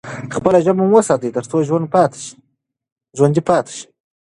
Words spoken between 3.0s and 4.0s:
ژوندي پاتې شئ.